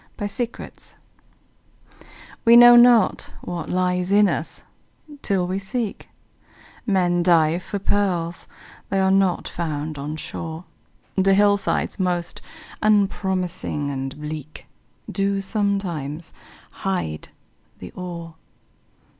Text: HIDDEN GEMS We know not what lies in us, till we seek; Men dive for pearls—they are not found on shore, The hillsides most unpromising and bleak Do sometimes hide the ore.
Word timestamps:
HIDDEN 0.17 0.47
GEMS 0.53 0.95
We 2.43 2.55
know 2.55 2.75
not 2.75 3.33
what 3.41 3.69
lies 3.69 4.11
in 4.11 4.27
us, 4.27 4.63
till 5.21 5.45
we 5.45 5.59
seek; 5.59 6.09
Men 6.87 7.21
dive 7.21 7.61
for 7.61 7.77
pearls—they 7.77 8.99
are 8.99 9.11
not 9.11 9.47
found 9.47 9.99
on 9.99 10.15
shore, 10.15 10.63
The 11.15 11.35
hillsides 11.35 11.99
most 11.99 12.41
unpromising 12.81 13.91
and 13.91 14.19
bleak 14.19 14.65
Do 15.07 15.39
sometimes 15.39 16.33
hide 16.77 17.27
the 17.77 17.91
ore. 17.91 18.33